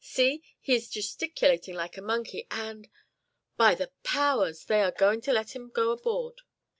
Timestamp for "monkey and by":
2.01-3.75